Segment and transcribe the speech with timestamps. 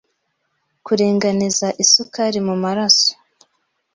[0.85, 3.09] Kuringaniza isukari mu maraso